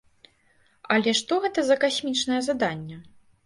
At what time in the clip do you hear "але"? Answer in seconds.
0.95-1.11